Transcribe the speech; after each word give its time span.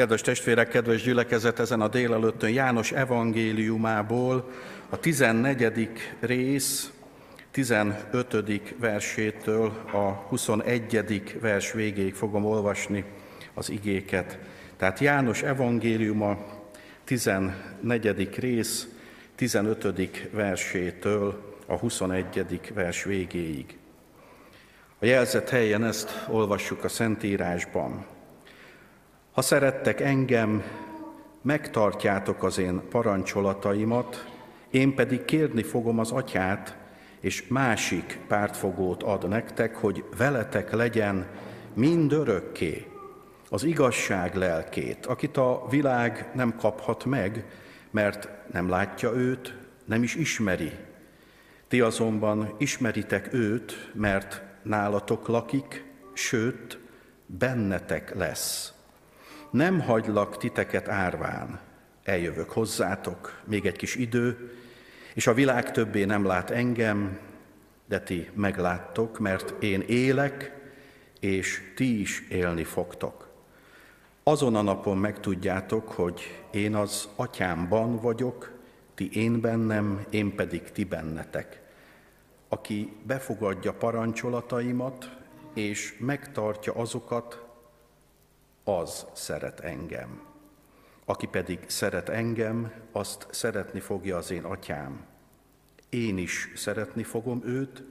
Kedves 0.00 0.20
testvérek, 0.20 0.68
kedves 0.68 1.02
gyülekezet, 1.02 1.58
ezen 1.58 1.80
a 1.80 1.88
délelőttön 1.88 2.50
János 2.50 2.92
evangéliumából 2.92 4.50
a 4.88 4.96
14. 4.96 5.88
rész 6.20 6.90
15. 7.50 8.52
versétől 8.78 9.66
a 9.92 9.98
21. 9.98 11.38
vers 11.40 11.72
végéig 11.72 12.14
fogom 12.14 12.44
olvasni 12.44 13.04
az 13.54 13.70
igéket. 13.70 14.38
Tehát 14.76 14.98
János 14.98 15.42
evangéliuma 15.42 16.38
14. 17.04 18.38
rész 18.38 18.88
15. 19.34 20.30
versétől 20.30 21.56
a 21.66 21.76
21. 21.76 22.60
vers 22.74 23.04
végéig. 23.04 23.78
A 24.98 25.04
jelzett 25.04 25.48
helyen 25.48 25.84
ezt 25.84 26.26
olvassuk 26.28 26.84
a 26.84 26.88
Szentírásban. 26.88 28.09
Ha 29.32 29.42
szerettek 29.42 30.00
engem, 30.00 30.62
megtartjátok 31.42 32.42
az 32.42 32.58
én 32.58 32.80
parancsolataimat, 32.88 34.28
én 34.70 34.94
pedig 34.94 35.24
kérni 35.24 35.62
fogom 35.62 35.98
az 35.98 36.10
atyát, 36.10 36.76
és 37.20 37.48
másik 37.48 38.20
pártfogót 38.28 39.02
ad 39.02 39.28
nektek, 39.28 39.76
hogy 39.76 40.04
veletek 40.16 40.72
legyen 40.72 41.26
mind 41.74 42.12
örökké 42.12 42.86
az 43.48 43.64
igazság 43.64 44.34
lelkét, 44.34 45.06
akit 45.06 45.36
a 45.36 45.66
világ 45.70 46.30
nem 46.34 46.56
kaphat 46.56 47.04
meg, 47.04 47.44
mert 47.90 48.28
nem 48.52 48.68
látja 48.68 49.12
őt, 49.12 49.56
nem 49.84 50.02
is 50.02 50.14
ismeri. 50.14 50.72
Ti 51.68 51.80
azonban 51.80 52.54
ismeritek 52.58 53.32
őt, 53.32 53.90
mert 53.94 54.42
nálatok 54.62 55.28
lakik, 55.28 55.84
sőt, 56.12 56.78
bennetek 57.26 58.14
lesz. 58.14 58.72
Nem 59.50 59.80
hagylak 59.80 60.36
titeket 60.36 60.88
árván, 60.88 61.60
eljövök 62.04 62.50
hozzátok, 62.50 63.40
még 63.44 63.66
egy 63.66 63.76
kis 63.76 63.94
idő, 63.94 64.52
és 65.14 65.26
a 65.26 65.34
világ 65.34 65.70
többé 65.70 66.04
nem 66.04 66.24
lát 66.24 66.50
engem, 66.50 67.18
de 67.86 68.00
ti 68.00 68.30
megláttok, 68.34 69.18
mert 69.18 69.62
én 69.62 69.80
élek, 69.80 70.58
és 71.20 71.72
ti 71.76 72.00
is 72.00 72.26
élni 72.28 72.64
fogtok. 72.64 73.28
Azon 74.22 74.56
a 74.56 74.62
napon 74.62 74.98
megtudjátok, 74.98 75.88
hogy 75.88 76.42
én 76.50 76.74
az 76.74 77.08
atyámban 77.16 77.96
vagyok, 77.96 78.52
ti 78.94 79.10
én 79.12 79.40
bennem, 79.40 80.04
én 80.10 80.34
pedig 80.34 80.62
ti 80.72 80.84
bennetek. 80.84 81.60
Aki 82.48 82.92
befogadja 83.06 83.72
parancsolataimat, 83.72 85.16
és 85.54 85.96
megtartja 85.98 86.72
azokat, 86.72 87.49
az 88.78 89.06
szeret 89.12 89.60
engem. 89.60 90.22
Aki 91.04 91.26
pedig 91.26 91.58
szeret 91.66 92.08
engem, 92.08 92.72
azt 92.92 93.26
szeretni 93.30 93.80
fogja 93.80 94.16
az 94.16 94.30
én 94.30 94.44
atyám. 94.44 95.04
Én 95.88 96.18
is 96.18 96.52
szeretni 96.56 97.02
fogom 97.02 97.42
őt, 97.44 97.82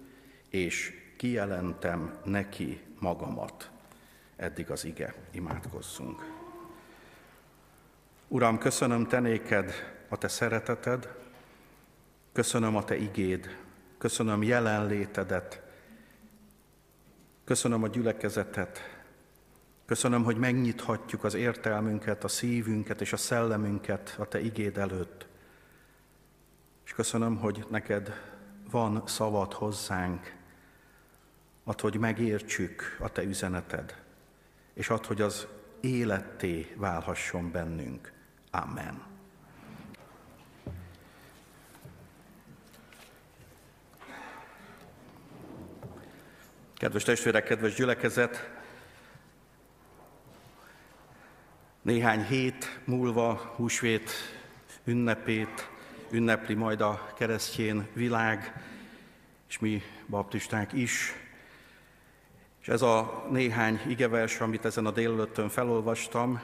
és 0.49 0.94
kijelentem 1.17 2.19
neki 2.23 2.81
magamat. 2.99 3.69
Eddig 4.36 4.71
az 4.71 4.86
ige, 4.86 5.13
imádkozzunk. 5.31 6.38
Uram, 8.27 8.58
köszönöm 8.58 9.08
te 9.08 9.19
néked 9.19 9.73
a 10.09 10.17
te 10.17 10.27
szereteted, 10.27 11.16
köszönöm 12.31 12.75
a 12.75 12.83
te 12.83 12.95
igéd, 12.95 13.58
köszönöm 13.97 14.43
jelenlétedet, 14.43 15.61
köszönöm 17.43 17.83
a 17.83 17.88
gyülekezetet, 17.88 18.98
Köszönöm, 19.89 20.23
hogy 20.23 20.37
megnyithatjuk 20.37 21.23
az 21.23 21.33
értelmünket, 21.33 22.23
a 22.23 22.27
szívünket 22.27 23.01
és 23.01 23.13
a 23.13 23.17
szellemünket 23.17 24.15
a 24.19 24.25
Te 24.25 24.39
igéd 24.39 24.77
előtt. 24.77 25.27
És 26.85 26.93
köszönöm, 26.93 27.37
hogy 27.37 27.65
neked 27.69 28.13
van 28.71 29.03
szavad 29.07 29.53
hozzánk, 29.53 30.36
ad, 31.64 31.80
hogy 31.80 31.95
megértsük 31.95 32.97
a 32.99 33.09
Te 33.09 33.23
üzeneted, 33.23 34.02
és 34.73 34.89
ad, 34.89 35.05
hogy 35.05 35.21
az 35.21 35.47
életté 35.80 36.73
válhasson 36.75 37.52
bennünk. 37.52 38.11
Amen. 38.52 39.02
Kedves 46.77 47.03
testvérek, 47.03 47.43
kedves 47.43 47.73
gyülekezet, 47.73 48.58
Néhány 51.89 52.26
hét 52.26 52.80
múlva 52.83 53.54
húsvét 53.55 54.11
ünnepét 54.83 55.70
ünnepli 56.11 56.54
majd 56.54 56.82
a 56.82 57.14
keresztjén 57.17 57.88
világ, 57.94 58.64
és 59.48 59.60
mi 59.60 59.82
baptisták 60.08 60.73
is. 60.73 61.14
És 62.61 62.67
ez 62.67 62.82
a 62.82 63.26
néhány 63.32 63.82
igevers, 63.88 64.39
amit 64.39 64.66
ezen 64.66 64.86
a 64.86 64.92
délelőttön 64.92 65.50
felolvastam, 65.50 66.42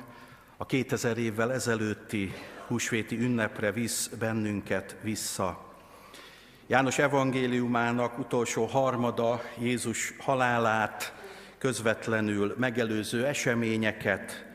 a 0.57 0.65
2000 0.65 1.17
évvel 1.17 1.53
ezelőtti 1.53 2.33
húsvéti 2.67 3.17
ünnepre 3.17 3.71
visz 3.71 4.07
bennünket 4.07 4.95
vissza. 5.01 5.75
János 6.67 6.97
evangéliumának 6.97 8.19
utolsó 8.19 8.65
harmada 8.65 9.41
Jézus 9.59 10.13
halálát, 10.19 11.13
közvetlenül 11.57 12.55
megelőző 12.57 13.25
eseményeket, 13.25 14.53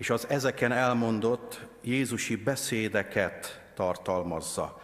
és 0.00 0.10
az 0.10 0.26
ezeken 0.28 0.72
elmondott 0.72 1.66
Jézusi 1.82 2.36
beszédeket 2.36 3.60
tartalmazza. 3.74 4.80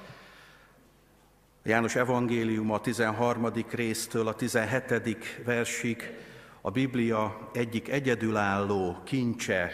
János 1.62 1.94
evangélium 1.94 2.70
a 2.70 2.80
13. 2.80 3.52
résztől 3.70 4.28
a 4.28 4.34
17. 4.34 5.42
versig 5.44 6.16
a 6.60 6.70
Biblia 6.70 7.50
egyik 7.52 7.88
egyedülálló 7.88 8.96
kincse, 9.04 9.70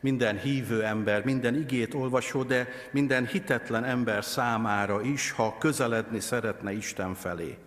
minden 0.00 0.38
hívő 0.38 0.84
ember, 0.84 1.24
minden 1.24 1.54
igét 1.54 1.94
olvasó, 1.94 2.42
de 2.42 2.68
minden 2.90 3.26
hitetlen 3.26 3.84
ember 3.84 4.24
számára 4.24 5.02
is, 5.02 5.30
ha 5.30 5.58
közeledni 5.58 6.20
szeretne 6.20 6.72
Isten 6.72 7.14
felé. 7.14 7.58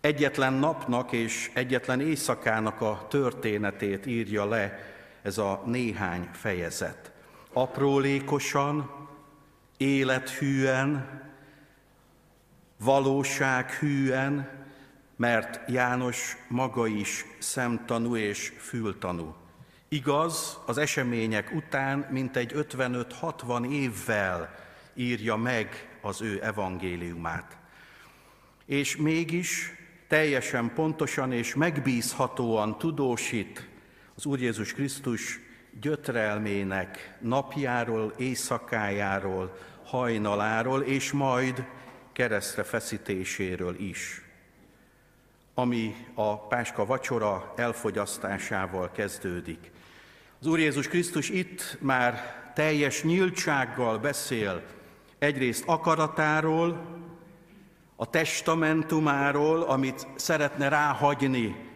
Egyetlen 0.00 0.52
napnak 0.52 1.12
és 1.12 1.50
egyetlen 1.54 2.00
éjszakának 2.00 2.80
a 2.80 3.06
történetét 3.08 4.06
írja 4.06 4.44
le 4.44 4.98
ez 5.22 5.38
a 5.38 5.62
néhány 5.66 6.28
fejezet. 6.32 7.12
Aprólékosan, 7.52 8.90
élethűen, 9.76 11.20
valósághűen, 12.78 14.58
mert 15.16 15.70
János 15.70 16.36
maga 16.48 16.86
is 16.86 17.24
szemtanú 17.38 18.16
és 18.16 18.52
fültanú. 18.58 19.34
Igaz, 19.88 20.58
az 20.66 20.78
események 20.78 21.52
után 21.54 22.06
mintegy 22.10 22.52
55-60 22.54 23.70
évvel 23.70 24.54
írja 24.94 25.36
meg 25.36 25.98
az 26.00 26.22
ő 26.22 26.42
evangéliumát. 26.42 27.56
És 28.66 28.96
mégis 28.96 29.72
teljesen 30.08 30.74
pontosan 30.74 31.32
és 31.32 31.54
megbízhatóan 31.54 32.78
tudósít 32.78 33.68
az 34.20 34.26
Úr 34.26 34.40
Jézus 34.40 34.72
Krisztus 34.72 35.40
gyötrelmének 35.80 37.16
napjáról, 37.20 38.14
éjszakájáról, 38.16 39.56
hajnaláról, 39.84 40.82
és 40.82 41.12
majd 41.12 41.64
keresztre 42.12 42.62
feszítéséről 42.62 43.74
is, 43.78 44.22
ami 45.54 46.06
a 46.14 46.46
Páska 46.46 46.86
vacsora 46.86 47.52
elfogyasztásával 47.56 48.90
kezdődik. 48.90 49.70
Az 50.40 50.46
Úr 50.46 50.58
Jézus 50.58 50.88
Krisztus 50.88 51.28
itt 51.28 51.78
már 51.80 52.42
teljes 52.54 53.02
nyíltsággal 53.02 53.98
beszél 53.98 54.62
egyrészt 55.18 55.64
akaratáról, 55.66 56.98
a 57.96 58.10
testamentumáról, 58.10 59.62
amit 59.62 60.06
szeretne 60.16 60.68
ráhagyni 60.68 61.69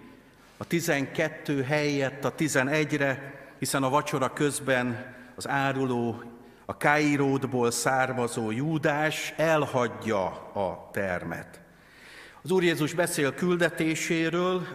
a 0.56 0.64
12 0.64 1.62
helyett 1.62 2.24
a 2.24 2.34
11-re, 2.34 3.34
hiszen 3.58 3.82
a 3.82 3.88
vacsora 3.88 4.32
közben 4.32 5.14
az 5.36 5.48
áruló, 5.48 6.22
a 6.66 6.76
Kairódból 6.76 7.70
származó 7.70 8.50
Júdás 8.50 9.34
elhagyja 9.36 10.24
a 10.52 10.90
termet. 10.92 11.60
Az 12.42 12.50
Úr 12.50 12.62
Jézus 12.62 12.94
beszél 12.94 13.34
küldetéséről, 13.34 14.66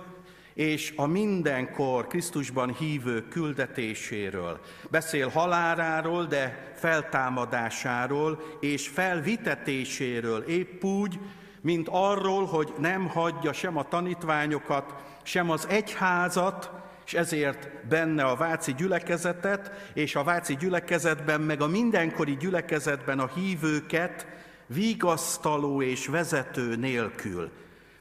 és 0.54 0.94
a 0.96 1.06
mindenkor 1.06 2.08
Krisztusban 2.08 2.76
hívő 2.76 3.28
küldetéséről. 3.28 4.60
Beszél 4.90 5.28
haláláról, 5.28 6.26
de 6.26 6.74
feltámadásáról 6.76 8.58
és 8.60 8.88
felvitetéséről 8.88 10.42
épp 10.42 10.84
úgy, 10.84 11.20
mint 11.62 11.88
arról, 11.92 12.46
hogy 12.46 12.74
nem 12.78 13.08
hagyja 13.08 13.54
sem 13.54 13.78
a 13.78 13.88
tanítványokat, 13.88 14.94
sem 15.24 15.50
az 15.50 15.68
egyházat, 15.68 16.72
és 17.06 17.14
ezért 17.14 17.88
benne 17.88 18.24
a 18.24 18.36
váci 18.36 18.74
gyülekezetet, 18.74 19.92
és 19.94 20.16
a 20.16 20.24
váci 20.24 20.56
gyülekezetben, 20.56 21.42
meg 21.42 21.62
a 21.62 21.68
mindenkori 21.68 22.38
gyülekezetben 22.38 23.20
a 23.20 23.32
hívőket 23.36 24.28
vigasztaló 24.68 25.82
és 25.82 26.08
vezető 26.08 26.76
nélkül. 26.76 27.52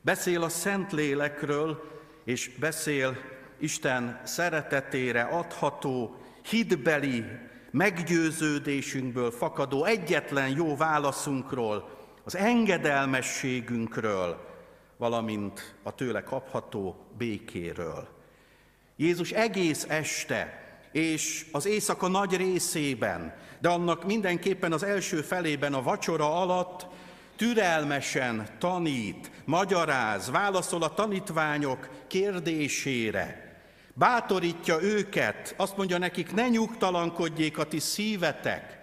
Beszél 0.00 0.43
a 0.43 0.49
Szentlélekről, 0.49 1.82
és 2.25 2.50
beszél 2.61 3.16
Isten 3.58 4.20
szeretetére 4.25 5.22
adható, 5.22 6.16
hitbeli 6.43 7.25
meggyőződésünkből 7.70 9.31
fakadó 9.31 9.84
egyetlen 9.84 10.49
jó 10.49 10.76
válaszunkról, 10.76 11.97
az 12.28 12.36
engedelmességünkről, 12.36 14.46
valamint 14.96 15.75
a 15.82 15.94
tőle 15.94 16.22
kapható 16.22 16.96
békéről. 17.19 18.08
Jézus 18.96 19.30
egész 19.30 19.86
este 19.88 20.62
és 20.92 21.46
az 21.52 21.66
éjszaka 21.66 22.08
nagy 22.08 22.36
részében, 22.36 23.34
de 23.60 23.69
annak 23.69 24.04
mindenképpen 24.04 24.72
az 24.72 24.82
első 24.82 25.20
felében 25.20 25.75
a 25.75 25.82
vacsora 25.82 26.40
alatt 26.40 26.86
türelmesen 27.36 28.48
tanít, 28.58 29.30
magyaráz, 29.44 30.30
válaszol 30.30 30.82
a 30.82 30.94
tanítványok 30.94 31.88
kérdésére, 32.06 33.56
bátorítja 33.94 34.82
őket, 34.82 35.54
azt 35.56 35.76
mondja 35.76 35.98
nekik, 35.98 36.34
ne 36.34 36.48
nyugtalankodjék 36.48 37.58
a 37.58 37.64
ti 37.64 37.78
szívetek, 37.78 38.77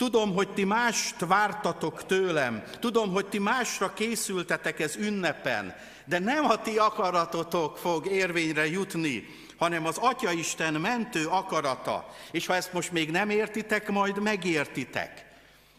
Tudom, 0.00 0.34
hogy 0.34 0.48
ti 0.48 0.64
mást 0.64 1.14
vártatok 1.18 2.06
tőlem, 2.06 2.62
tudom, 2.78 3.12
hogy 3.12 3.26
ti 3.26 3.38
másra 3.38 3.92
készültetek 3.92 4.80
ez 4.80 4.96
ünnepen, 4.96 5.74
de 6.04 6.18
nem 6.18 6.44
a 6.44 6.62
ti 6.62 6.78
akaratotok 6.78 7.78
fog 7.78 8.06
érvényre 8.06 8.66
jutni, 8.66 9.26
hanem 9.56 9.86
az 9.86 9.98
Atya 9.98 10.32
Isten 10.32 10.74
mentő 10.74 11.26
akarata. 11.26 12.14
És 12.30 12.46
ha 12.46 12.54
ezt 12.54 12.72
most 12.72 12.92
még 12.92 13.10
nem 13.10 13.30
értitek, 13.30 13.88
majd 13.88 14.22
megértitek. 14.22 15.29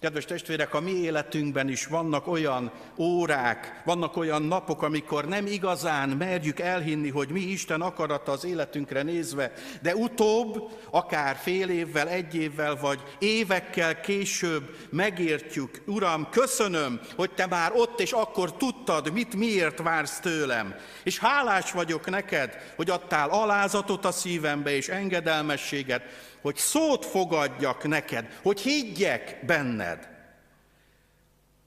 Kedves 0.01 0.25
testvérek, 0.25 0.73
a 0.73 0.79
mi 0.79 0.91
életünkben 0.91 1.69
is 1.69 1.85
vannak 1.85 2.27
olyan 2.27 2.71
órák, 2.97 3.81
vannak 3.85 4.17
olyan 4.17 4.41
napok, 4.41 4.81
amikor 4.81 5.25
nem 5.25 5.45
igazán 5.45 6.09
merjük 6.09 6.59
elhinni, 6.59 7.09
hogy 7.09 7.29
mi 7.29 7.39
Isten 7.39 7.81
akarata 7.81 8.31
az 8.31 8.45
életünkre 8.45 9.01
nézve, 9.03 9.51
de 9.81 9.95
utóbb, 9.95 10.69
akár 10.91 11.35
fél 11.35 11.69
évvel, 11.69 12.07
egy 12.07 12.35
évvel, 12.35 12.75
vagy 12.75 12.99
évekkel 13.19 13.99
később 13.99 14.75
megértjük, 14.89 15.81
Uram, 15.85 16.29
köszönöm, 16.29 16.99
hogy 17.15 17.31
Te 17.31 17.45
már 17.45 17.71
ott 17.75 17.99
és 17.99 18.11
akkor 18.11 18.57
tudtad, 18.57 19.11
mit 19.11 19.35
miért 19.35 19.81
vársz 19.81 20.19
tőlem. 20.19 20.75
És 21.03 21.19
hálás 21.19 21.71
vagyok 21.71 22.09
neked, 22.09 22.73
hogy 22.75 22.89
adtál 22.89 23.29
alázatot 23.29 24.05
a 24.05 24.11
szívembe 24.11 24.75
és 24.75 24.89
engedelmességet, 24.89 26.01
hogy 26.41 26.55
szót 26.55 27.05
fogadjak 27.05 27.87
neked, 27.87 28.37
hogy 28.41 28.61
higgyek 28.61 29.39
benned. 29.45 29.90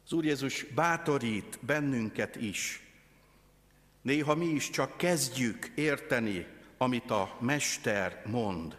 Az 0.04 0.12
Úr 0.12 0.24
Jézus 0.24 0.64
bátorít 0.64 1.58
bennünket 1.60 2.36
is. 2.36 2.82
Néha 4.02 4.34
mi 4.34 4.46
is 4.46 4.70
csak 4.70 4.96
kezdjük 4.96 5.70
érteni, 5.74 6.46
amit 6.78 7.10
a 7.10 7.36
Mester 7.40 8.22
mond. 8.26 8.76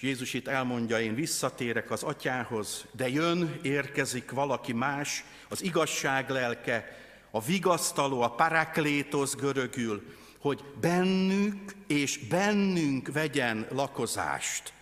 Jézus 0.00 0.34
itt 0.34 0.48
elmondja, 0.48 1.00
én 1.00 1.14
visszatérek 1.14 1.90
az 1.90 2.02
atyához, 2.02 2.86
de 2.92 3.08
jön, 3.08 3.58
érkezik 3.62 4.30
valaki 4.30 4.72
más, 4.72 5.24
az 5.48 5.62
igazság 5.62 6.30
lelke, 6.30 6.96
a 7.30 7.40
vigasztaló, 7.40 8.20
a 8.20 8.34
paraklétos 8.34 9.34
görögül, 9.34 10.02
hogy 10.38 10.64
bennük 10.80 11.74
és 11.86 12.18
bennünk 12.18 13.12
vegyen 13.12 13.66
lakozást. 13.70 14.72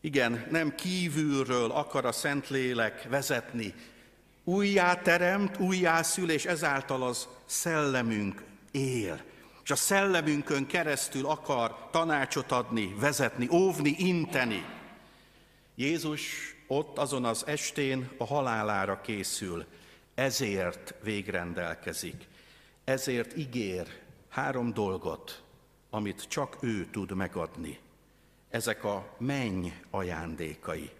Igen, 0.00 0.46
nem 0.50 0.74
kívülről 0.74 1.70
akar 1.70 2.04
a 2.04 2.12
Szentlélek 2.12 3.08
vezetni. 3.08 3.74
Újjá 4.50 4.94
teremt, 4.94 5.58
újjá 5.58 6.02
szül, 6.02 6.30
és 6.30 6.44
ezáltal 6.44 7.02
az 7.02 7.28
szellemünk 7.44 8.42
él. 8.70 9.20
És 9.62 9.70
a 9.70 9.76
szellemünkön 9.76 10.66
keresztül 10.66 11.26
akar 11.26 11.88
tanácsot 11.90 12.52
adni, 12.52 12.94
vezetni, 12.98 13.48
óvni, 13.50 13.94
inteni. 13.98 14.64
Jézus 15.74 16.54
ott 16.66 16.98
azon 16.98 17.24
az 17.24 17.46
estén 17.46 18.10
a 18.18 18.24
halálára 18.24 19.00
készül, 19.00 19.64
ezért 20.14 20.94
végrendelkezik, 21.02 22.26
ezért 22.84 23.36
ígér 23.36 23.86
három 24.28 24.72
dolgot, 24.72 25.42
amit 25.90 26.28
csak 26.28 26.56
ő 26.60 26.86
tud 26.86 27.12
megadni. 27.12 27.78
Ezek 28.48 28.84
a 28.84 29.14
menny 29.18 29.68
ajándékai, 29.90 30.90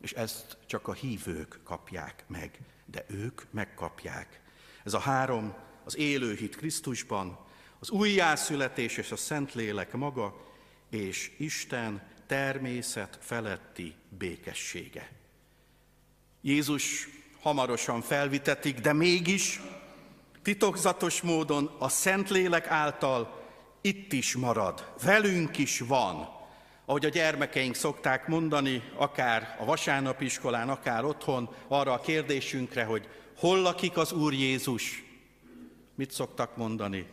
és 0.00 0.12
ezt 0.12 0.56
csak 0.66 0.88
a 0.88 0.92
hívők 0.92 1.58
kapják 1.64 2.24
meg, 2.26 2.58
de 2.90 3.04
ők 3.08 3.42
megkapják. 3.50 4.40
Ez 4.84 4.94
a 4.94 4.98
három, 4.98 5.54
az 5.84 5.96
élő 5.96 6.34
hit 6.34 6.56
Krisztusban, 6.56 7.38
az 7.78 7.90
újjászületés 7.90 8.96
és 8.96 9.10
a 9.10 9.16
Szentlélek 9.16 9.92
maga, 9.92 10.48
és 10.90 11.32
Isten 11.38 12.08
természet 12.26 13.18
feletti 13.20 13.94
békessége. 14.08 15.10
Jézus 16.40 17.08
hamarosan 17.40 18.02
felvitetik, 18.02 18.78
de 18.78 18.92
mégis 18.92 19.60
titokzatos 20.42 21.20
módon 21.20 21.76
a 21.78 21.88
Szentlélek 21.88 22.66
által 22.66 23.40
itt 23.80 24.12
is 24.12 24.36
marad, 24.36 24.92
velünk 25.02 25.58
is 25.58 25.80
van. 25.80 26.39
Ahogy 26.90 27.04
a 27.04 27.08
gyermekeink 27.08 27.74
szokták 27.74 28.26
mondani, 28.26 28.82
akár 28.96 29.56
a 29.58 29.64
vasárnapiskolán, 29.64 30.68
akár 30.68 31.04
otthon, 31.04 31.54
arra 31.68 31.92
a 31.92 32.00
kérdésünkre, 32.00 32.84
hogy 32.84 33.08
hol 33.36 33.60
lakik 33.60 33.96
az 33.96 34.12
Úr 34.12 34.32
Jézus, 34.32 35.04
mit 35.94 36.10
szoktak 36.10 36.56
mondani? 36.56 37.06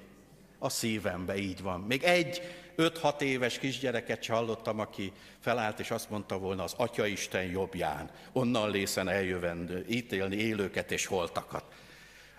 A 0.59 0.69
szívembe, 0.69 1.37
így 1.37 1.61
van. 1.61 1.79
Még 1.79 2.03
egy 2.03 2.41
5-6 2.77 3.21
éves 3.21 3.59
kisgyereket 3.59 4.25
hallottam, 4.25 4.79
aki 4.79 5.11
felállt 5.39 5.79
és 5.79 5.91
azt 5.91 6.09
mondta 6.09 6.37
volna 6.37 6.63
az 6.63 6.73
Atya 6.77 7.05
Isten 7.05 7.45
jobbján, 7.45 8.09
onnan 8.31 8.71
lészen 8.71 9.07
eljövendő, 9.07 9.85
ítélni 9.89 10.35
élőket 10.35 10.91
és 10.91 11.05
holtakat. 11.05 11.63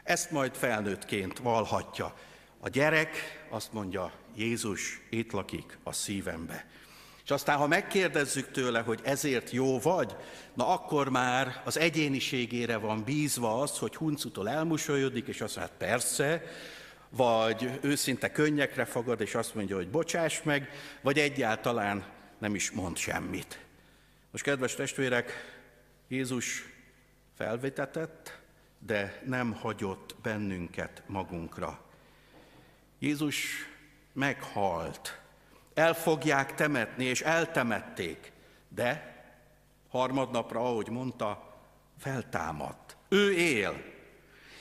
Ezt 0.02 0.30
majd 0.30 0.54
felnőttként 0.54 1.38
valhatja. 1.38 2.14
A 2.60 2.68
gyerek 2.68 3.16
azt 3.48 3.72
mondja, 3.72 4.12
Jézus 4.36 5.00
itt 5.10 5.32
lakik 5.32 5.78
a 5.82 5.92
szívembe. 5.92 6.66
És 7.28 7.34
aztán, 7.34 7.58
ha 7.58 7.66
megkérdezzük 7.66 8.50
tőle, 8.50 8.80
hogy 8.80 9.00
ezért 9.02 9.50
jó 9.50 9.78
vagy, 9.78 10.16
na 10.54 10.68
akkor 10.68 11.08
már 11.08 11.62
az 11.64 11.78
egyéniségére 11.78 12.76
van 12.76 13.04
bízva 13.04 13.60
az, 13.60 13.78
hogy 13.78 13.96
huncutól 13.96 14.48
elmusolyodik, 14.48 15.26
és 15.26 15.40
azt 15.40 15.56
mondja, 15.56 15.74
hát 15.74 15.88
persze, 15.88 16.42
vagy 17.08 17.78
őszinte 17.80 18.30
könnyekre 18.30 18.84
fogad, 18.84 19.20
és 19.20 19.34
azt 19.34 19.54
mondja, 19.54 19.76
hogy 19.76 19.88
bocsáss 19.88 20.42
meg, 20.42 20.70
vagy 21.00 21.18
egyáltalán 21.18 22.04
nem 22.38 22.54
is 22.54 22.70
mond 22.70 22.96
semmit. 22.96 23.58
Most, 24.30 24.44
kedves 24.44 24.74
testvérek, 24.74 25.32
Jézus 26.08 26.64
felvetetett, 27.36 28.38
de 28.78 29.22
nem 29.26 29.52
hagyott 29.52 30.16
bennünket 30.22 31.02
magunkra. 31.06 31.80
Jézus 32.98 33.46
meghalt. 34.12 35.20
El 35.78 35.94
fogják 35.94 36.54
temetni, 36.54 37.04
és 37.04 37.20
eltemették, 37.20 38.32
de 38.68 39.16
harmadnapra, 39.90 40.60
ahogy 40.60 40.88
mondta, 40.88 41.60
feltámadt. 41.98 42.96
Ő 43.08 43.32
él. 43.32 43.82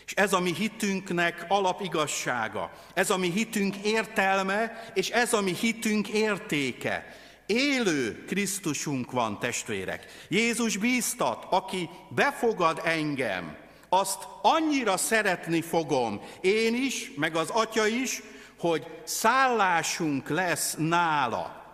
És 0.05 0.13
ez 0.13 0.33
a 0.33 0.39
mi 0.39 0.53
hitünknek 0.53 1.45
alapigazsága, 1.47 2.71
ez 2.93 3.09
a 3.09 3.17
mi 3.17 3.31
hitünk 3.31 3.75
értelme, 3.75 4.83
és 4.93 5.09
ez 5.09 5.33
a 5.33 5.41
mi 5.41 5.53
hitünk 5.53 6.07
értéke. 6.07 7.15
Élő 7.45 8.23
Krisztusunk 8.25 9.11
van, 9.11 9.39
testvérek. 9.39 10.05
Jézus 10.29 10.77
bíztat, 10.77 11.45
aki 11.49 11.89
befogad 12.09 12.81
engem, 12.83 13.57
azt 13.89 14.27
annyira 14.41 14.97
szeretni 14.97 15.61
fogom, 15.61 16.21
én 16.41 16.75
is, 16.75 17.11
meg 17.15 17.35
az 17.35 17.49
Atya 17.49 17.87
is, 17.87 18.21
hogy 18.57 19.01
szállásunk 19.03 20.29
lesz 20.29 20.75
nála. 20.77 21.65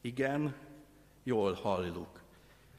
Igen, 0.00 0.54
jól 1.22 1.52
halljuk. 1.52 2.22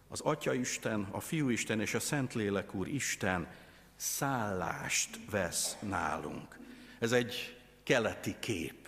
Az 0.09 0.21
Atya 0.21 0.53
Isten, 0.53 1.07
a 1.11 1.19
Fiú 1.19 1.49
Isten 1.49 1.81
és 1.81 1.93
a 1.93 1.99
Szentlélek 1.99 2.73
Úr 2.73 2.87
Isten 2.87 3.47
szállást 3.95 5.19
vesz 5.29 5.77
nálunk. 5.79 6.59
Ez 6.99 7.11
egy 7.11 7.59
keleti 7.83 8.35
kép, 8.39 8.87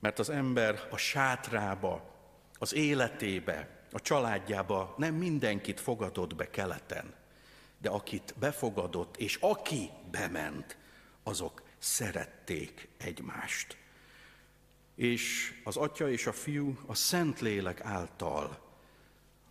mert 0.00 0.18
az 0.18 0.30
ember 0.30 0.88
a 0.90 0.96
sátrába, 0.96 2.14
az 2.58 2.74
életébe, 2.74 3.68
a 3.92 4.00
családjába 4.00 4.94
nem 4.96 5.14
mindenkit 5.14 5.80
fogadott 5.80 6.34
be 6.34 6.50
keleten 6.50 7.14
de 7.78 7.88
akit 7.88 8.34
befogadott, 8.38 9.16
és 9.16 9.36
aki 9.40 9.90
bement, 10.10 10.76
azok 11.22 11.62
szerették 11.78 12.88
egymást. 12.96 13.76
és 14.94 15.52
az 15.64 15.76
Atya 15.76 16.10
és 16.10 16.26
a 16.26 16.32
Fiú 16.32 16.78
a 16.86 16.94
Szentlélek 16.94 17.80
által, 17.80 18.58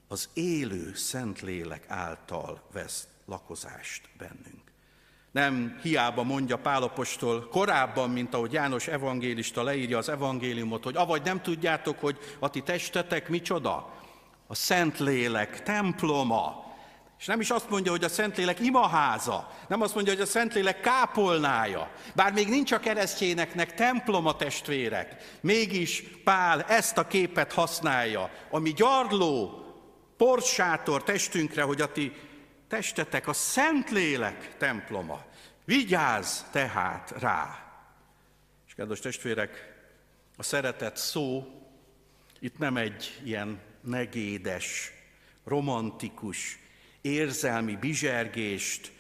az 0.08 0.30
élő 0.34 0.94
Szentlélek 0.94 1.84
által 1.88 2.68
vesz 2.72 3.08
lakozást 3.26 4.10
bennünk. 4.18 4.72
Nem 5.32 5.80
hiába 5.82 6.24
mondja 6.24 6.58
Pálapostól 6.58 7.48
korábban, 7.48 8.10
mint 8.10 8.34
ahogy 8.34 8.52
János 8.52 8.88
evangélista 8.88 9.64
leírja 9.64 9.98
az 9.98 10.10
evangéliumot, 10.10 10.84
hogy 10.84 10.96
avagy 10.96 11.22
nem 11.22 11.42
tudjátok, 11.42 12.00
hogy 12.00 12.18
a 12.40 12.50
ti 12.50 12.62
testetek 12.62 13.30
micsoda? 13.30 13.94
A 14.48 14.56
Szentlélek 14.56 15.64
temploma, 15.64 16.65
és 17.20 17.26
nem 17.26 17.40
is 17.40 17.50
azt 17.50 17.70
mondja, 17.70 17.92
hogy 17.92 18.04
a 18.04 18.10
Szentlélek 18.10 18.60
imaháza, 18.60 19.52
nem 19.68 19.82
azt 19.82 19.94
mondja, 19.96 20.14
hogy 20.14 20.22
a 20.22 20.26
Szentlélek 20.26 20.82
kápolnája. 20.82 21.92
Bár 22.16 22.34
még 22.34 22.48
nincs 22.48 22.72
a 22.72 22.80
keresztjéneknek 22.80 23.74
temploma 23.74 24.36
testvérek, 24.36 25.38
mégis 25.42 26.04
Pál 26.24 26.62
ezt 26.62 26.98
a 26.98 27.08
képet 27.08 27.54
használja, 27.54 28.32
ami 28.50 28.74
gyarló, 28.74 29.66
porsátor 30.18 31.04
testünkre, 31.04 31.62
hogy 31.62 31.82
a 31.82 31.92
ti 31.92 32.14
testetek 32.68 33.28
a 33.28 33.34
Szentlélek 33.34 34.58
temploma. 34.58 35.26
Vigyázz 35.66 36.40
tehát 36.52 37.14
rá! 37.20 37.60
És 38.68 38.74
kedves 38.74 39.00
testvérek, 39.00 39.74
a 40.38 40.44
szeretet 40.44 40.98
szó 40.98 41.48
itt 42.40 42.58
nem 42.58 42.78
egy 42.78 43.22
ilyen 43.24 43.60
negédes, 43.82 44.92
romantikus, 45.46 46.60
érzelmi 47.06 47.76
bizsergést 47.76 48.92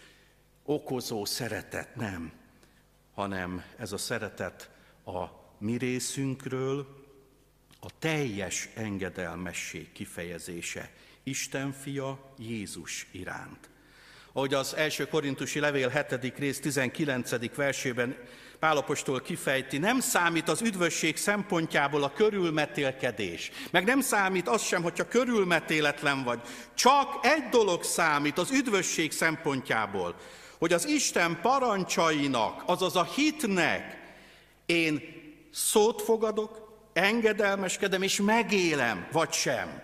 okozó 0.63 1.25
szeretet, 1.25 1.95
nem, 1.95 2.31
hanem 3.13 3.63
ez 3.77 3.91
a 3.91 3.97
szeretet 3.97 4.69
a 5.05 5.25
mi 5.57 5.77
részünkről 5.77 7.03
a 7.79 7.99
teljes 7.99 8.69
engedelmesség 8.75 9.91
kifejezése 9.91 10.91
Isten 11.23 11.71
fia 11.71 12.33
Jézus 12.37 13.07
iránt. 13.11 13.69
Ahogy 14.37 14.53
az 14.53 14.75
első 14.75 15.07
korintusi 15.07 15.59
levél 15.59 15.89
7. 15.89 16.37
rész 16.37 16.59
19. 16.59 17.55
versében 17.55 18.17
Pálapostól 18.59 19.21
kifejti, 19.21 19.77
nem 19.77 19.99
számít 19.99 20.49
az 20.49 20.61
üdvösség 20.61 21.17
szempontjából 21.17 22.03
a 22.03 22.11
körülmetélkedés, 22.11 23.51
meg 23.71 23.85
nem 23.85 24.01
számít 24.01 24.47
az 24.47 24.63
sem, 24.63 24.83
hogyha 24.83 25.07
körülmetéletlen 25.07 26.23
vagy. 26.23 26.41
Csak 26.73 27.25
egy 27.25 27.49
dolog 27.49 27.83
számít 27.83 28.37
az 28.37 28.51
üdvösség 28.51 29.11
szempontjából, 29.11 30.15
hogy 30.57 30.73
az 30.73 30.87
Isten 30.87 31.39
parancsainak, 31.41 32.63
azaz 32.65 32.95
a 32.95 33.03
hitnek 33.03 33.97
én 34.65 35.01
szót 35.51 36.01
fogadok, 36.01 36.79
engedelmeskedem 36.93 38.01
és 38.01 38.21
megélem, 38.21 39.07
vagy 39.11 39.31
sem. 39.31 39.81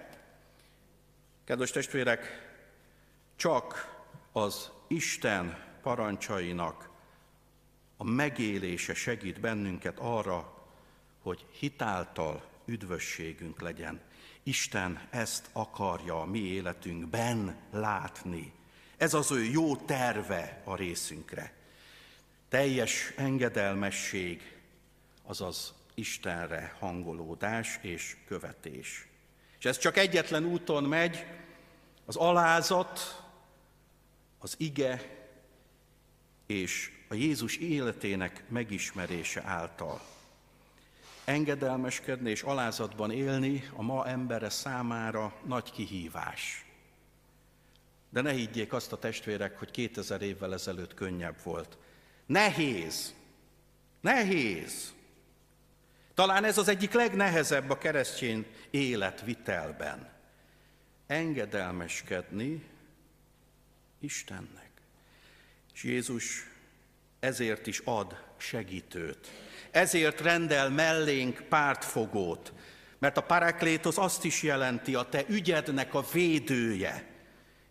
Kedves 1.46 1.72
testvérek, 1.72 2.50
csak 3.36 3.91
az 4.32 4.72
Isten 4.88 5.64
parancsainak 5.82 6.90
a 7.98 8.04
megélése 8.04 8.94
segít 8.94 9.40
bennünket 9.40 10.00
arra, 10.00 10.66
hogy 11.22 11.46
hitáltal 11.52 12.44
üdvösségünk 12.66 13.62
legyen. 13.62 14.02
Isten 14.44 15.08
ezt 15.10 15.50
akarja 15.52 16.22
a 16.22 16.26
mi 16.26 16.40
életünkben 16.40 17.56
látni. 17.72 18.54
Ez 18.98 19.14
az 19.14 19.32
ő 19.32 19.44
jó 19.44 19.76
terve 19.76 20.62
a 20.64 20.76
részünkre. 20.76 21.54
Teljes 22.50 23.14
engedelmesség, 23.16 24.60
azaz 25.24 25.74
Istenre 25.94 26.76
hangolódás 26.80 27.80
és 27.82 28.18
követés. 28.28 29.08
És 29.60 29.66
ez 29.66 29.78
csak 29.78 29.98
egyetlen 29.98 30.46
úton 30.46 30.84
megy, 30.84 31.26
az 32.06 32.16
alázat, 32.16 33.21
az 34.44 34.56
ige 34.58 35.02
és 36.46 36.92
a 37.08 37.14
Jézus 37.14 37.58
életének 37.58 38.44
megismerése 38.50 39.44
által. 39.46 40.02
Engedelmeskedni 41.24 42.30
és 42.30 42.42
alázatban 42.42 43.12
élni 43.12 43.70
a 43.74 43.82
ma 43.82 44.08
embere 44.08 44.50
számára 44.50 45.40
nagy 45.46 45.72
kihívás. 45.72 46.66
De 48.10 48.22
ne 48.22 48.32
higgyék 48.32 48.74
azt 48.74 48.92
a 48.92 49.00
testvérek, 49.00 49.60
hogy 49.60 49.72
2000 49.72 50.22
évvel 50.22 50.54
ezelőtt 50.54 50.94
könnyebb 50.94 51.38
volt. 51.44 51.78
Nehéz, 52.26 53.14
nehéz. 54.02 54.94
Talán 56.14 56.44
ez 56.44 56.58
az 56.58 56.68
egyik 56.68 56.94
legnehezebb 56.94 57.70
a 57.70 57.78
keresztény 57.78 58.46
életvitelben. 58.70 60.10
Engedelmeskedni 61.08 62.71
Istennek. 64.02 64.70
És 65.74 65.84
Jézus 65.84 66.46
ezért 67.20 67.68
is 67.68 67.82
ad 67.84 68.24
segítőt. 68.38 69.32
Ezért 69.72 70.22
rendel 70.22 70.70
mellénk 70.70 71.44
pártfogót, 71.50 72.54
mert 73.00 73.18
a 73.18 73.24
paraklétos 73.24 73.98
azt 73.98 74.24
is 74.24 74.44
jelenti, 74.44 74.96
a 74.96 75.10
te 75.10 75.24
ügyednek 75.28 75.94
a 75.94 76.06
védője. 76.12 77.06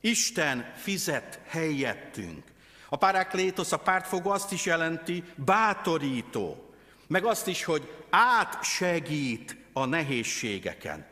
Isten 0.01 0.73
fizet 0.77 1.41
helyettünk. 1.47 2.45
A 2.89 2.97
paraklétos, 2.97 3.73
a 3.73 3.77
pártfogó 3.77 4.31
azt 4.31 4.53
is 4.53 4.65
jelenti 4.65 5.25
bátorító, 5.37 6.75
meg 7.07 7.25
azt 7.25 7.47
is, 7.47 7.65
hogy 7.65 7.93
átsegít 8.11 9.57
a 9.73 9.85
nehézségeken. 9.85 11.07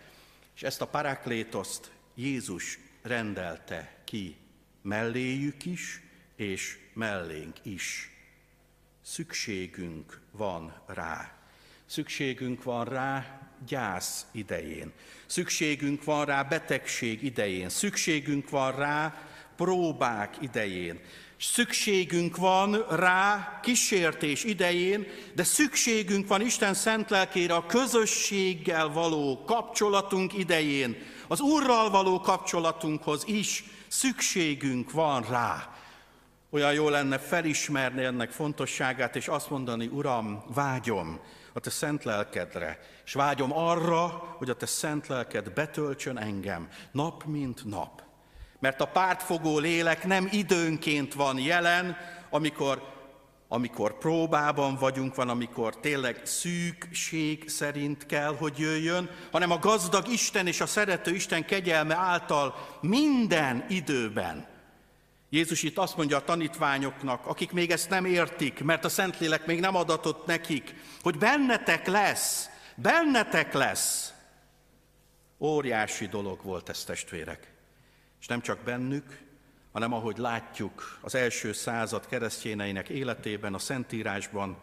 És 0.55 0.63
ezt 0.63 0.81
a 0.81 0.87
paraklétoszt 0.87 1.91
Jézus 2.15 2.79
rendelte 3.03 3.95
ki 4.05 4.37
melléjük 4.89 5.65
is, 5.65 6.01
és 6.37 6.79
mellénk 6.93 7.57
is. 7.63 8.11
Szükségünk 9.05 10.21
van 10.31 10.75
rá. 10.87 11.33
Szükségünk 11.87 12.63
van 12.63 12.85
rá 12.85 13.41
gyász 13.67 14.27
idején. 14.33 14.93
Szükségünk 15.27 16.05
van 16.05 16.25
rá 16.25 16.43
betegség 16.43 17.23
idején. 17.23 17.69
Szükségünk 17.69 18.51
van 18.51 18.77
rá 18.77 19.27
próbák 19.57 20.37
idején. 20.41 21.01
Szükségünk 21.41 22.37
van 22.37 22.87
rá 22.89 23.61
kísértés 23.63 24.45
idején, 24.45 25.07
de 25.35 25.45
szükségünk 25.45 26.29
van 26.29 26.41
Isten 26.41 26.75
szent 26.75 27.11
lelkére 27.11 27.55
a 27.55 27.67
közösséggel 27.67 28.89
való 28.89 29.45
kapcsolatunk 29.45 30.39
idején, 30.39 30.97
az 31.29 31.41
Úrral 31.41 31.91
való 31.91 32.21
kapcsolatunkhoz 32.21 33.25
is 33.27 33.65
szükségünk 33.89 34.91
van 34.91 35.23
rá. 35.23 35.73
Olyan 36.51 36.73
jó 36.73 36.89
lenne 36.89 37.19
felismerni 37.19 38.05
ennek 38.05 38.31
fontosságát, 38.31 39.17
és 39.17 39.29
azt 39.29 39.51
mondani, 39.51 39.87
Uram, 39.87 40.45
vágyom 40.55 41.21
a 41.53 41.61
Te 41.61 41.71
szent 41.71 42.05
lelkedre, 42.05 42.79
és 43.05 43.13
vágyom 43.13 43.53
arra, 43.53 44.07
hogy 44.39 44.51
a 44.51 44.57
Te 44.57 44.67
szent 44.67 45.07
lelked 45.07 45.53
betöltsön 45.53 46.19
engem 46.19 46.69
nap 46.93 47.25
mint 47.25 47.65
nap. 47.65 48.03
Mert 48.59 48.81
a 48.81 48.87
pártfogó 48.87 49.59
lélek 49.59 50.05
nem 50.07 50.29
időnként 50.33 51.15
van 51.15 51.39
jelen, 51.39 51.97
amikor, 52.31 52.98
amikor 53.49 53.99
próbában 53.99 54.77
vagyunk, 54.77 55.15
van, 55.15 55.29
amikor 55.29 55.81
tényleg 55.81 56.21
szűkség 56.25 57.49
szerint 57.49 58.07
kell, 58.07 58.37
hogy 58.37 58.59
jöjjön, 58.59 59.11
hanem 59.31 59.51
a 59.51 59.59
gazdag 59.59 60.09
Isten 60.09 60.47
és 60.47 60.61
a 60.61 60.67
szerető 60.67 61.15
Isten 61.15 61.45
kegyelme 61.45 61.95
által 61.95 62.55
minden 62.81 63.65
időben 63.69 64.57
Jézus 65.31 65.63
itt 65.63 65.79
azt 65.79 65.97
mondja 65.97 66.17
a 66.17 66.25
tanítványoknak, 66.25 67.27
akik 67.27 67.53
még 67.53 67.71
ezt 67.71 67.91
nem 67.91 68.05
értik, 68.05 68.65
mert 68.65 68.85
a 68.85 68.89
Szentlélek 68.89 69.47
még 69.47 69.61
nem 69.61 69.75
adatott 69.75 70.27
nekik, 70.27 70.75
hogy 71.03 71.19
bennetek 71.19 71.87
lesz, 71.87 72.49
bennetek 72.75 73.53
lesz. 73.53 74.13
Óriási 75.39 76.07
dolog 76.07 76.43
volt 76.43 76.69
ez, 76.69 76.85
testvérek. 76.85 77.53
És 78.21 78.27
nem 78.27 78.41
csak 78.41 78.59
bennük, 78.59 79.21
hanem 79.79 79.97
ahogy 79.97 80.19
látjuk 80.19 80.99
az 81.01 81.15
első 81.15 81.53
század 81.53 82.07
keresztjéneinek 82.07 82.89
életében, 82.89 83.55
a 83.55 83.59
Szentírásban, 83.59 84.57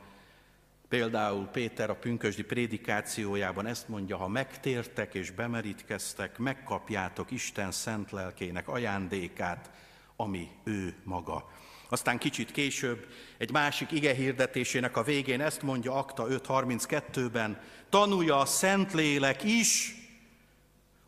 például 0.90 1.46
Péter 1.46 1.90
a 1.90 1.96
pünkösdi 1.96 2.44
prédikációjában 2.44 3.66
ezt 3.66 3.88
mondja, 3.88 4.18
ha 4.18 4.28
megtértek 4.28 5.14
és 5.14 5.32
bemerítkeztek, 5.32 6.38
megkapjátok 6.38 7.32
Isten 7.32 7.72
szent 7.72 8.12
lelkének 8.12 8.68
ajándékát, 8.68 9.70
ami 10.16 10.50
ő 10.64 10.96
maga. 11.04 11.50
Aztán 11.90 12.18
kicsit 12.18 12.52
később 12.52 13.08
egy 13.38 13.52
másik 13.52 13.92
ige 13.92 14.14
hirdetésének 14.14 14.98
a 14.98 15.04
végén 15.04 15.42
ezt 15.42 15.62
mondja 15.62 15.94
Akta 15.94 16.28
5.32-ben, 16.28 17.62
tanulja 17.90 18.40
a 18.40 18.46
Szentlélek 18.46 19.44
is, 19.44 19.96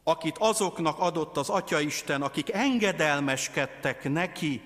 akit 0.07 0.37
azoknak 0.37 0.99
adott 0.99 1.37
az 1.37 1.49
Atyaisten, 1.49 2.21
akik 2.21 2.53
engedelmeskedtek 2.53 4.09
neki 4.09 4.61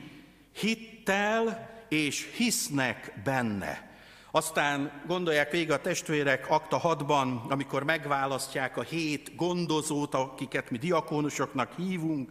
hittel 0.56 1.70
és 1.90 2.32
hisznek 2.36 3.14
benne. 3.24 3.90
Aztán 4.32 5.02
gondolják 5.08 5.52
végig 5.52 5.72
a 5.72 5.82
testvérek 5.82 6.50
akta 6.50 6.82
6-ban, 6.84 7.48
amikor 7.50 7.84
megválasztják 7.84 8.78
a 8.78 8.82
hét 8.82 9.36
gondozót, 9.36 10.14
akiket 10.14 10.70
mi 10.70 10.78
diakónusoknak 10.78 11.72
hívunk, 11.78 12.30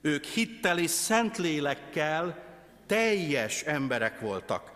ők 0.00 0.24
hittel 0.24 0.78
és 0.78 0.90
szentlélekkel 0.90 2.44
teljes 2.86 3.62
emberek 3.62 4.20
voltak. 4.20 4.72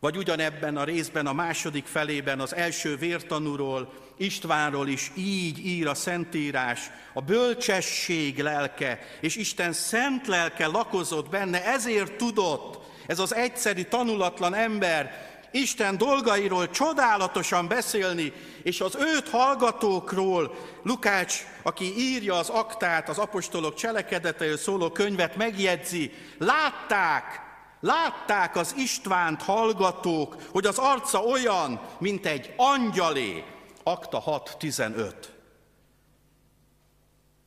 Vagy 0.00 0.16
ugyanebben 0.16 0.76
a 0.76 0.84
részben, 0.84 1.26
a 1.26 1.32
második 1.32 1.86
felében 1.86 2.40
az 2.40 2.54
első 2.54 2.96
vértanúról, 2.96 3.92
Istvánról 4.16 4.88
is 4.88 5.10
így 5.14 5.66
ír 5.66 5.86
a 5.86 5.94
Szentírás, 5.94 6.90
a 7.12 7.20
bölcsesség 7.20 8.38
lelke, 8.38 8.98
és 9.20 9.36
Isten 9.36 9.72
szent 9.72 10.26
lelke 10.26 10.66
lakozott 10.66 11.28
benne, 11.28 11.64
ezért 11.64 12.16
tudott 12.16 12.86
ez 13.06 13.18
az 13.18 13.34
egyszerű, 13.34 13.82
tanulatlan 13.82 14.54
ember 14.54 15.26
Isten 15.50 15.98
dolgairól 15.98 16.70
csodálatosan 16.70 17.68
beszélni, 17.68 18.32
és 18.62 18.80
az 18.80 18.96
őt 19.14 19.28
hallgatókról. 19.28 20.54
Lukács, 20.82 21.44
aki 21.62 21.94
írja 21.98 22.34
az 22.34 22.48
aktát, 22.48 23.08
az 23.08 23.18
apostolok 23.18 23.74
cselekedeteiről 23.74 24.56
szóló 24.56 24.90
könyvet 24.90 25.36
megjegyzi, 25.36 26.12
látták, 26.38 27.47
látták 27.80 28.56
az 28.56 28.74
Istvánt 28.76 29.42
hallgatók, 29.42 30.36
hogy 30.50 30.66
az 30.66 30.78
arca 30.78 31.20
olyan, 31.20 31.80
mint 31.98 32.26
egy 32.26 32.54
angyalé, 32.56 33.44
akta 33.82 34.22
6.15. 34.26 35.14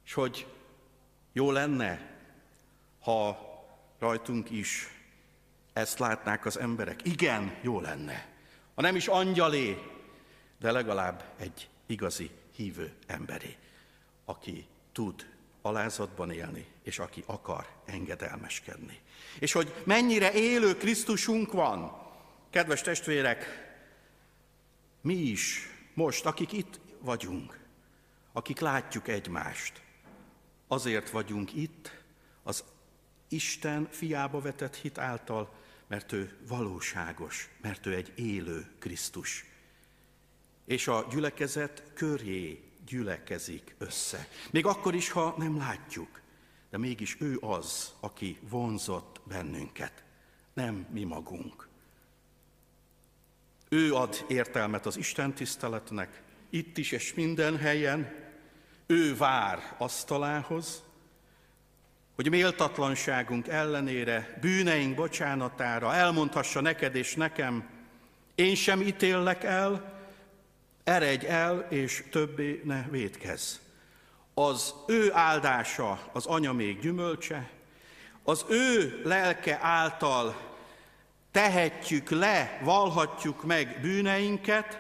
És 0.05 0.13
hogy 0.13 0.47
jó 1.33 1.51
lenne, 1.51 2.09
ha 3.01 3.38
rajtunk 4.00 4.50
is 4.50 4.88
ezt 5.73 6.00
látnák 6.00 6.45
az 6.45 6.59
emberek. 6.59 7.00
Igen, 7.03 7.57
jó 7.61 7.79
lenne. 7.79 8.27
Ha 8.75 8.81
nem 8.81 8.95
is 8.95 9.07
angyalé, 9.07 9.77
de 10.59 10.71
legalább 10.71 11.23
egy 11.38 11.69
igazi 11.85 12.31
hívő 12.55 12.93
emberé, 13.07 13.57
aki 14.25 14.67
tud 14.91 15.25
alázatban 15.61 16.31
élni, 16.31 16.67
és 16.83 17.00
aki 17.00 17.23
akar 17.25 17.67
engedelmeskedni. 17.85 19.00
És 19.39 19.51
hogy 19.51 19.73
mennyire 19.83 20.33
élő 20.33 20.75
Krisztusunk 20.75 21.51
van, 21.51 22.01
kedves 22.49 22.81
testvérek, 22.81 23.69
mi 25.01 25.13
is 25.13 25.69
most, 25.93 26.25
akik 26.25 26.51
itt 26.51 26.79
vagyunk, 26.99 27.59
akik 28.31 28.59
látjuk 28.59 29.07
egymást, 29.07 29.81
azért 30.67 31.09
vagyunk 31.09 31.53
itt, 31.53 31.99
az 32.43 32.63
Isten 33.27 33.87
fiába 33.91 34.41
vetett 34.41 34.75
hit 34.75 34.97
által, 34.97 35.53
mert 35.87 36.11
ő 36.11 36.37
valóságos, 36.47 37.49
mert 37.61 37.85
ő 37.85 37.95
egy 37.95 38.11
élő 38.15 38.71
Krisztus. 38.79 39.45
És 40.65 40.87
a 40.87 41.07
gyülekezet 41.09 41.83
köré 41.93 42.63
gyülekezik 42.85 43.75
össze. 43.77 44.27
Még 44.51 44.65
akkor 44.65 44.95
is, 44.95 45.09
ha 45.09 45.35
nem 45.37 45.57
látjuk, 45.57 46.21
de 46.69 46.77
mégis 46.77 47.17
ő 47.19 47.37
az, 47.41 47.93
aki 47.99 48.37
vonzott 48.49 49.10
bennünket, 49.23 50.03
nem 50.53 50.87
mi 50.89 51.03
magunk. 51.03 51.67
Ő 53.69 53.93
ad 53.93 54.25
értelmet 54.27 54.85
az 54.85 54.97
Isten 54.97 55.33
tiszteletnek, 55.33 56.21
itt 56.49 56.77
is 56.77 56.91
és 56.91 57.13
minden 57.13 57.57
helyen. 57.57 58.15
Ő 58.85 59.15
vár 59.15 59.75
asztalához, 59.77 60.83
hogy 62.15 62.29
méltatlanságunk 62.29 63.47
ellenére, 63.47 64.37
bűneink 64.41 64.95
bocsánatára 64.95 65.93
elmondhassa 65.93 66.61
neked 66.61 66.95
és 66.95 67.15
nekem, 67.15 67.69
én 68.35 68.55
sem 68.55 68.81
ítéllek 68.81 69.43
el, 69.43 69.99
eredj 70.83 71.25
el, 71.25 71.59
és 71.69 72.03
többé 72.11 72.61
ne 72.63 72.85
védkezz. 72.89 73.55
Az 74.33 74.73
ő 74.87 75.13
áldása 75.13 76.09
az 76.13 76.25
anya 76.25 76.53
még 76.53 76.79
gyümölcse, 76.79 77.49
az 78.23 78.46
ő 78.50 79.01
lelke 79.03 79.59
által 79.61 80.35
tehetjük 81.31 82.09
le, 82.09 82.59
valhatjuk 82.63 83.43
meg 83.43 83.79
bűneinket, 83.81 84.79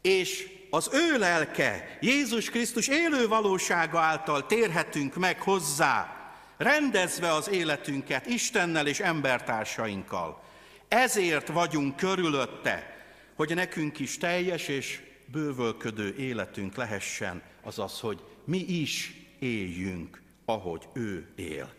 és 0.00 0.48
az 0.70 0.90
ő 0.92 1.18
lelke, 1.18 1.98
Jézus 2.00 2.50
Krisztus 2.50 2.88
élő 2.88 3.28
valósága 3.28 4.00
által 4.00 4.46
térhetünk 4.46 5.14
meg 5.14 5.40
hozzá, 5.40 6.16
rendezve 6.56 7.32
az 7.32 7.48
életünket 7.48 8.26
Istennel 8.26 8.86
és 8.86 9.00
embertársainkkal. 9.00 10.42
Ezért 10.88 11.48
vagyunk 11.48 11.96
körülötte, 11.96 12.96
hogy 13.34 13.54
nekünk 13.54 13.98
is 13.98 14.18
teljes 14.18 14.68
és 14.68 15.00
bővölködő 15.26 16.14
életünk 16.18 16.76
lehessen, 16.76 17.42
azaz, 17.62 18.00
hogy 18.00 18.22
mi 18.44 18.58
is 18.58 19.12
éljünk, 19.38 20.22
ahogy 20.44 20.88
ő 20.92 21.32
él. 21.36 21.74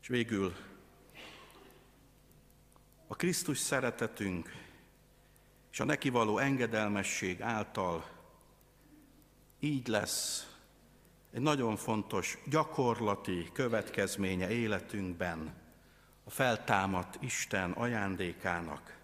És 0.00 0.08
végül 0.08 0.54
a 3.06 3.16
Krisztus 3.16 3.58
szeretetünk 3.58 4.50
és 5.72 5.80
a 5.80 5.84
neki 5.84 6.08
való 6.08 6.38
engedelmesség 6.38 7.42
által 7.42 8.10
így 9.58 9.86
lesz 9.86 10.54
egy 11.32 11.40
nagyon 11.40 11.76
fontos 11.76 12.38
gyakorlati 12.46 13.48
következménye 13.52 14.50
életünkben 14.50 15.54
a 16.24 16.30
feltámadt 16.30 17.22
Isten 17.22 17.70
ajándékának, 17.70 18.98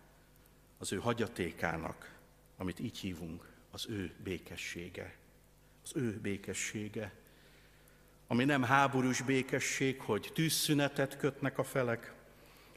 az 0.78 0.92
ő 0.92 0.96
hagyatékának, 0.96 2.18
amit 2.56 2.80
így 2.80 2.98
hívunk, 2.98 3.52
az 3.70 3.87
ő 3.88 4.14
békessége. 4.22 5.16
Az 5.85 5.92
ő 5.94 6.20
békessége, 6.20 7.12
ami 8.27 8.45
nem 8.45 8.62
háborús 8.62 9.23
békesség, 9.23 10.01
hogy 10.01 10.31
tűzszünetet 10.35 11.17
kötnek 11.17 11.59
a 11.59 11.65
felek, 11.65 12.15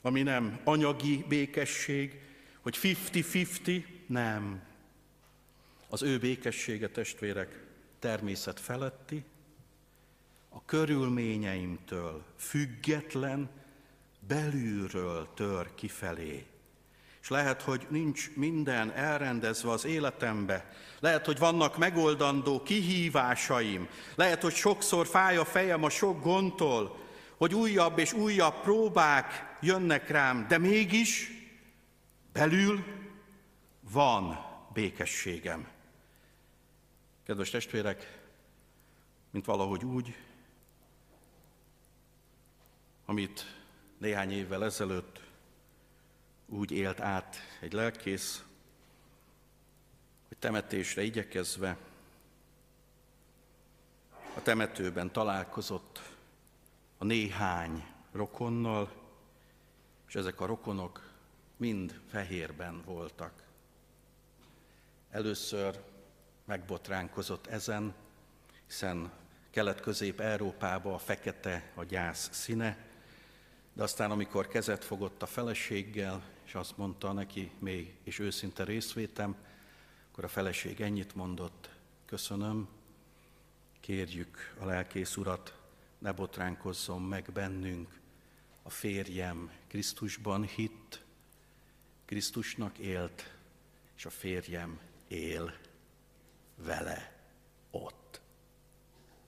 ami 0.02 0.22
nem 0.22 0.60
anyagi 0.64 1.26
békesség, 1.28 2.20
hogy 2.62 2.78
50-50, 2.82 3.84
nem. 4.08 4.62
Az 5.90 6.02
ő 6.02 6.20
békessége, 6.20 6.90
testvérek, 6.90 7.64
természet 8.00 8.60
feletti, 8.60 9.24
a 10.50 10.66
körülményeimtől 10.66 12.24
független, 12.38 13.50
belülről 14.28 15.28
tör 15.34 15.76
kifelé. 15.76 16.46
És 17.22 17.30
lehet, 17.30 17.62
hogy 17.62 17.88
nincs 17.90 18.36
minden 18.36 18.92
elrendezve 18.92 19.70
az 19.70 19.86
életembe, 19.86 20.74
lehet, 21.00 21.26
hogy 21.26 21.38
vannak 21.38 21.78
megoldandó 21.78 22.64
kihívásaim, 22.64 23.88
lehet, 24.16 24.42
hogy 24.42 24.54
sokszor 24.54 25.08
fáj 25.08 25.38
a 25.38 25.46
fejem 25.46 25.84
a 25.84 25.90
sok 25.90 26.24
gondtól, 26.24 26.98
hogy 27.38 27.56
újabb 27.56 27.98
és 27.98 28.14
újabb 28.14 28.62
próbák 28.62 29.58
jönnek 29.62 30.10
rám, 30.10 30.48
de 30.48 30.58
mégis 30.58 31.32
belül 32.32 32.84
van 33.92 34.46
békességem. 34.74 35.68
Kedves 37.24 37.50
testvérek, 37.50 38.20
mint 39.32 39.46
valahogy 39.46 39.86
úgy, 39.86 40.16
amit 43.06 43.56
néhány 43.98 44.32
évvel 44.32 44.64
ezelőtt 44.64 45.29
úgy 46.50 46.72
élt 46.72 47.00
át 47.00 47.36
egy 47.60 47.74
lelkész, 47.74 48.44
hogy 50.28 50.38
temetésre 50.38 51.02
igyekezve 51.02 51.78
a 54.36 54.42
temetőben 54.42 55.12
találkozott 55.12 56.02
a 56.98 57.06
néhány 57.06 57.86
rokonnal, 58.12 58.92
és 60.08 60.16
ezek 60.16 60.42
a 60.42 60.46
rokonok 60.46 61.14
mind 61.58 62.00
fehérben 62.10 62.82
voltak. 62.86 63.44
Először 65.10 65.80
megbotránkozott 66.46 67.48
ezen, 67.48 67.94
hiszen 68.66 69.12
Kelet-Közép-Európában 69.52 70.94
a 70.94 70.98
fekete 70.98 71.72
a 71.76 71.84
gyász 71.84 72.30
színe, 72.32 72.89
de 73.80 73.86
aztán, 73.86 74.12
amikor 74.12 74.48
kezet 74.48 74.84
fogott 74.84 75.22
a 75.22 75.26
feleséggel, 75.26 76.24
és 76.46 76.56
azt 76.56 76.78
mondta 76.78 77.12
neki 77.12 77.52
még, 77.60 77.96
és 78.04 78.20
őszinte 78.20 78.64
részvétem, 78.64 79.36
akkor 80.12 80.24
a 80.24 80.28
feleség 80.28 80.82
ennyit 80.82 81.16
mondott, 81.16 81.70
köszönöm, 82.06 82.68
kérjük 83.80 84.56
a 84.60 84.66
lelkész 84.66 85.18
urat, 85.18 85.58
ne 85.98 86.12
botránkozzon 86.12 87.02
meg 87.02 87.30
bennünk, 87.34 88.00
a 88.64 88.70
férjem 88.70 89.52
Krisztusban 89.68 90.44
hitt, 90.44 91.02
Krisztusnak 92.06 92.78
élt, 92.78 93.34
és 93.96 94.06
a 94.06 94.10
férjem 94.10 94.80
él 95.08 95.58
vele 96.56 97.20
ott. 97.72 98.22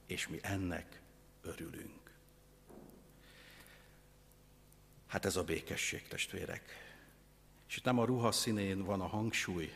És 0.06 0.28
mi 0.28 0.40
ennek 0.42 1.02
örülünk. 1.42 2.01
Hát 5.12 5.26
ez 5.26 5.36
a 5.36 5.44
békesség, 5.44 6.08
testvérek. 6.08 6.62
És 7.68 7.78
itt 7.78 7.84
nem 7.84 8.00
a 8.00 8.06
ruha 8.06 8.32
színén 8.32 8.84
van 8.84 9.02
a 9.02 9.08
hangsúly, 9.08 9.74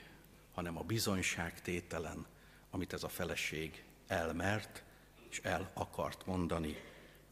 hanem 0.54 0.78
a 0.78 0.84
bizonyságtételen, 0.84 2.26
amit 2.70 2.94
ez 2.94 3.04
a 3.04 3.10
feleség 3.10 3.84
elmert 4.08 4.84
és 5.30 5.40
el 5.40 5.72
akart 5.74 6.26
mondani. 6.26 6.76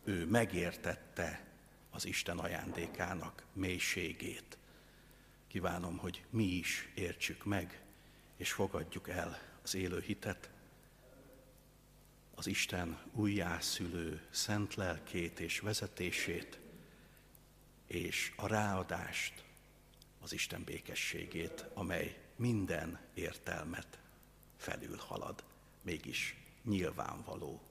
Ő 0.03 0.25
megértette 0.25 1.45
az 1.89 2.05
Isten 2.05 2.37
ajándékának 2.37 3.43
mélységét. 3.53 4.57
Kívánom, 5.47 5.97
hogy 5.97 6.25
mi 6.29 6.43
is 6.43 6.89
értsük 6.95 7.45
meg, 7.45 7.81
és 8.37 8.51
fogadjuk 8.51 9.09
el 9.09 9.39
az 9.61 9.75
élő 9.75 9.99
hitet, 9.99 10.49
az 12.35 12.47
Isten 12.47 12.99
újjászülő 13.11 14.21
szent 14.29 14.75
lelkét 14.75 15.39
és 15.39 15.59
vezetését, 15.59 16.61
és 17.93 18.33
a 18.35 18.47
ráadást, 18.47 19.43
az 20.21 20.33
Isten 20.33 20.63
békességét, 20.63 21.65
amely 21.73 22.21
minden 22.35 22.99
értelmet 23.13 23.99
felül 24.57 24.97
halad, 24.97 25.43
mégis 25.81 26.35
nyilvánvaló 26.63 27.61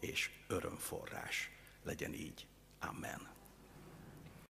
és 0.00 0.30
örömforrás. 0.46 1.50
Legyen 1.82 2.14
így. 2.14 2.46
Amen. 2.80 3.33